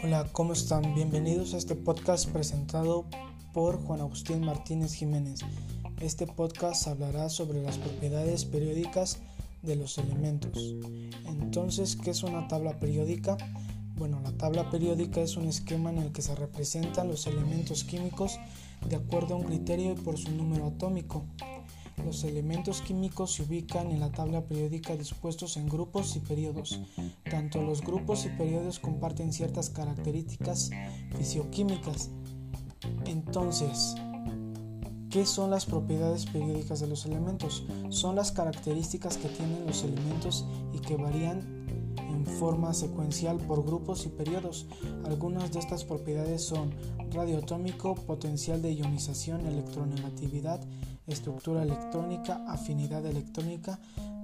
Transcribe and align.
Hola, 0.00 0.28
¿cómo 0.30 0.52
están? 0.52 0.94
Bienvenidos 0.94 1.54
a 1.54 1.56
este 1.56 1.74
podcast 1.74 2.28
presentado 2.30 3.04
por 3.52 3.82
Juan 3.82 4.00
Agustín 4.00 4.44
Martínez 4.44 4.94
Jiménez. 4.94 5.40
Este 6.00 6.24
podcast 6.24 6.86
hablará 6.86 7.28
sobre 7.28 7.60
las 7.60 7.78
propiedades 7.78 8.44
periódicas 8.44 9.18
de 9.62 9.74
los 9.74 9.98
elementos. 9.98 10.76
Entonces, 11.26 11.96
¿qué 11.96 12.10
es 12.10 12.22
una 12.22 12.46
tabla 12.46 12.78
periódica? 12.78 13.36
Bueno, 13.96 14.20
la 14.22 14.30
tabla 14.30 14.70
periódica 14.70 15.20
es 15.20 15.36
un 15.36 15.48
esquema 15.48 15.90
en 15.90 15.98
el 15.98 16.12
que 16.12 16.22
se 16.22 16.36
representan 16.36 17.08
los 17.08 17.26
elementos 17.26 17.82
químicos 17.82 18.38
de 18.88 18.94
acuerdo 18.94 19.34
a 19.34 19.38
un 19.38 19.44
criterio 19.46 19.92
y 19.92 19.96
por 19.96 20.16
su 20.16 20.30
número 20.30 20.68
atómico. 20.68 21.24
Los 22.04 22.24
elementos 22.24 22.80
químicos 22.80 23.34
se 23.34 23.42
ubican 23.42 23.90
en 23.90 24.00
la 24.00 24.10
tabla 24.10 24.46
periódica 24.46 24.96
dispuestos 24.96 25.56
en 25.56 25.68
grupos 25.68 26.16
y 26.16 26.20
periodos. 26.20 26.80
Tanto 27.30 27.62
los 27.62 27.82
grupos 27.82 28.24
y 28.24 28.30
periodos 28.30 28.78
comparten 28.78 29.32
ciertas 29.32 29.70
características 29.70 30.70
fisioquímicas. 31.16 32.10
Entonces, 33.06 33.94
¿qué 35.10 35.26
son 35.26 35.50
las 35.50 35.66
propiedades 35.66 36.26
periódicas 36.26 36.80
de 36.80 36.86
los 36.86 37.04
elementos? 37.04 37.64
Son 37.90 38.16
las 38.16 38.32
características 38.32 39.18
que 39.18 39.28
tienen 39.28 39.66
los 39.66 39.82
elementos 39.82 40.46
y 40.72 40.78
que 40.78 40.96
varían 40.96 41.58
en 41.98 42.24
forma 42.26 42.72
secuencial 42.74 43.36
por 43.38 43.64
grupos 43.64 44.06
y 44.06 44.08
periodos. 44.08 44.66
Algunas 45.04 45.52
de 45.52 45.58
estas 45.58 45.84
propiedades 45.84 46.42
son 46.42 46.74
radioatómico, 47.10 47.94
potencial 47.94 48.62
de 48.62 48.72
ionización, 48.72 49.46
electronegatividad, 49.46 50.60
estructura 51.08 51.62
electrónica, 51.62 52.44
afinidad 52.46 53.04
electrónica, 53.06 53.78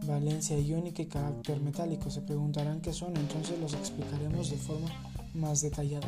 valencia 0.06 0.58
iónica 0.58 1.02
y 1.02 1.06
carácter 1.06 1.60
metálico. 1.60 2.10
Se 2.10 2.20
preguntarán 2.20 2.80
qué 2.80 2.92
son, 2.92 3.16
entonces 3.16 3.58
los 3.58 3.74
explicaremos 3.74 4.50
de 4.50 4.56
forma 4.56 4.88
más 5.34 5.62
detallada. 5.62 6.06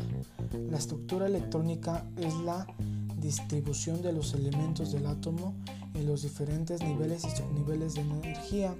La 0.69 0.77
estructura 0.77 1.27
electrónica 1.27 2.05
es 2.17 2.33
la 2.35 2.67
distribución 3.19 4.01
de 4.01 4.13
los 4.13 4.33
elementos 4.33 4.91
del 4.91 5.07
átomo 5.07 5.53
en 5.93 6.05
los 6.05 6.21
diferentes 6.21 6.81
niveles 6.81 7.25
y 7.25 7.35
subniveles 7.35 7.95
de 7.95 8.01
energía. 8.01 8.75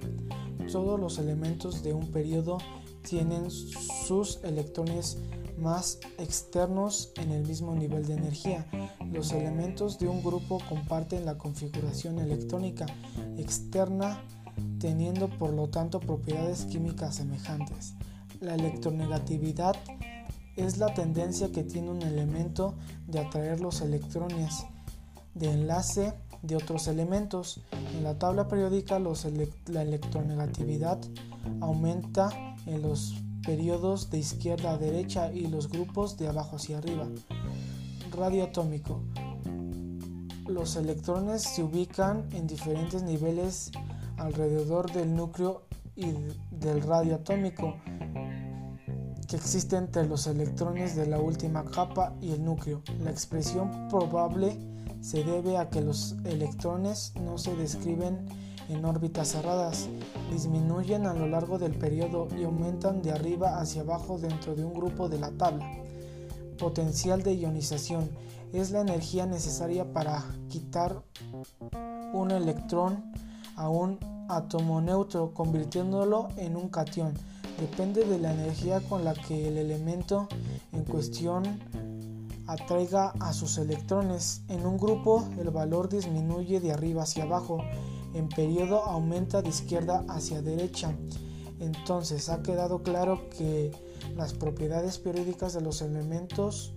Todos 0.70 0.98
los 1.00 1.18
elementos 1.18 1.82
de 1.82 1.92
un 1.92 2.10
periodo 2.10 2.58
tienen 3.02 3.50
sus 3.50 4.38
electrones 4.44 5.18
más 5.58 5.98
externos 6.18 7.12
en 7.16 7.32
el 7.32 7.46
mismo 7.46 7.74
nivel 7.74 8.06
de 8.06 8.14
energía. 8.14 8.66
Los 9.12 9.32
elementos 9.32 9.98
de 9.98 10.08
un 10.08 10.22
grupo 10.22 10.60
comparten 10.68 11.24
la 11.24 11.36
configuración 11.36 12.18
electrónica 12.18 12.86
externa 13.36 14.22
teniendo 14.78 15.28
por 15.28 15.52
lo 15.52 15.68
tanto 15.68 16.00
propiedades 16.00 16.64
químicas 16.64 17.16
semejantes. 17.16 17.94
La 18.40 18.54
electronegatividad 18.54 19.76
es 20.56 20.78
la 20.78 20.92
tendencia 20.94 21.52
que 21.52 21.62
tiene 21.62 21.90
un 21.90 22.02
elemento 22.02 22.74
de 23.06 23.20
atraer 23.20 23.60
los 23.60 23.80
electrones 23.80 24.64
de 25.34 25.52
enlace 25.52 26.14
de 26.42 26.56
otros 26.56 26.88
elementos. 26.88 27.60
En 27.96 28.04
la 28.04 28.18
tabla 28.18 28.48
periódica 28.48 28.98
la 28.98 29.82
electronegatividad 29.82 30.98
aumenta 31.60 32.30
en 32.66 32.82
los 32.82 33.14
periodos 33.44 34.10
de 34.10 34.18
izquierda 34.18 34.72
a 34.72 34.78
derecha 34.78 35.32
y 35.32 35.46
los 35.46 35.68
grupos 35.68 36.16
de 36.16 36.28
abajo 36.28 36.56
hacia 36.56 36.78
arriba. 36.78 37.08
Radio 38.10 38.44
atómico. 38.44 39.02
Los 40.46 40.76
electrones 40.76 41.42
se 41.42 41.62
ubican 41.62 42.28
en 42.32 42.46
diferentes 42.46 43.02
niveles 43.02 43.70
alrededor 44.16 44.90
del 44.92 45.14
núcleo 45.14 45.62
y 45.94 46.06
del 46.50 46.82
radio 46.82 47.16
atómico 47.16 47.74
que 49.28 49.36
existe 49.36 49.76
entre 49.76 50.06
los 50.06 50.26
electrones 50.26 50.96
de 50.96 51.06
la 51.06 51.20
última 51.20 51.64
capa 51.64 52.14
y 52.20 52.32
el 52.32 52.42
núcleo. 52.42 52.82
La 53.00 53.10
expresión 53.10 53.88
probable 53.88 54.58
se 55.02 55.22
debe 55.22 55.58
a 55.58 55.68
que 55.68 55.82
los 55.82 56.16
electrones 56.24 57.12
no 57.22 57.36
se 57.36 57.54
describen 57.54 58.26
en 58.68 58.84
órbitas 58.84 59.28
cerradas, 59.28 59.88
disminuyen 60.30 61.06
a 61.06 61.14
lo 61.14 61.26
largo 61.26 61.58
del 61.58 61.72
periodo 61.72 62.28
y 62.38 62.44
aumentan 62.44 63.02
de 63.02 63.12
arriba 63.12 63.58
hacia 63.60 63.82
abajo 63.82 64.18
dentro 64.18 64.54
de 64.54 64.64
un 64.64 64.74
grupo 64.74 65.08
de 65.08 65.18
la 65.18 65.30
tabla. 65.30 65.66
Potencial 66.58 67.22
de 67.22 67.34
ionización 67.34 68.10
es 68.52 68.70
la 68.70 68.80
energía 68.80 69.26
necesaria 69.26 69.92
para 69.92 70.24
quitar 70.48 71.02
un 72.12 72.30
electrón 72.30 73.12
a 73.56 73.68
un 73.68 73.98
átomo 74.28 74.80
neutro 74.80 75.32
convirtiéndolo 75.34 76.28
en 76.36 76.56
un 76.56 76.68
cation. 76.68 77.14
Depende 77.60 78.04
de 78.04 78.18
la 78.18 78.32
energía 78.32 78.80
con 78.80 79.04
la 79.04 79.14
que 79.14 79.48
el 79.48 79.58
elemento 79.58 80.28
en 80.72 80.84
cuestión 80.84 81.42
atraiga 82.46 83.12
a 83.20 83.32
sus 83.32 83.58
electrones. 83.58 84.42
En 84.48 84.64
un 84.66 84.78
grupo 84.78 85.28
el 85.38 85.50
valor 85.50 85.88
disminuye 85.88 86.60
de 86.60 86.72
arriba 86.72 87.02
hacia 87.02 87.24
abajo 87.24 87.58
en 88.14 88.28
periodo 88.28 88.84
aumenta 88.84 89.42
de 89.42 89.50
izquierda 89.50 90.04
hacia 90.08 90.42
derecha. 90.42 90.94
Entonces 91.60 92.28
ha 92.28 92.42
quedado 92.42 92.82
claro 92.82 93.28
que 93.30 93.72
las 94.16 94.32
propiedades 94.32 94.98
periódicas 94.98 95.54
de 95.54 95.60
los 95.60 95.82
elementos 95.82 96.74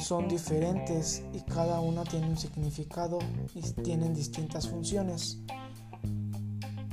son 0.00 0.28
diferentes 0.28 1.22
y 1.34 1.40
cada 1.40 1.80
una 1.80 2.04
tiene 2.04 2.28
un 2.28 2.38
significado 2.38 3.18
y 3.54 3.62
tienen 3.82 4.14
distintas 4.14 4.68
funciones. 4.68 5.40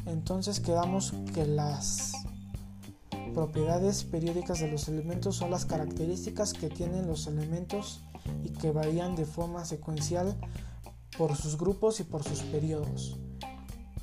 Entonces 0.06 0.60
quedamos 0.60 1.14
que 1.34 1.46
las 1.46 2.14
propiedades 3.34 4.04
periódicas 4.04 4.60
de 4.60 4.72
los 4.72 4.88
elementos 4.88 5.36
son 5.36 5.52
las 5.52 5.66
características 5.66 6.54
que 6.54 6.70
tienen 6.70 7.08
los 7.08 7.28
elementos 7.28 8.02
y 8.44 8.50
que 8.50 8.72
varían 8.72 9.16
de 9.16 9.26
forma 9.26 9.64
secuencial 9.66 10.36
por 11.18 11.36
sus 11.36 11.58
grupos 11.58 12.00
y 12.00 12.04
por 12.04 12.24
sus 12.24 12.42
periodos 12.42 13.18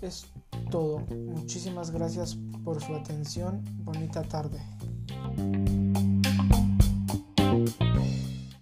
es 0.07 0.27
todo. 0.71 1.01
Muchísimas 1.01 1.91
gracias 1.91 2.39
por 2.65 2.83
su 2.83 2.95
atención. 2.95 3.63
Bonita 3.85 4.23
tarde. 4.23 4.61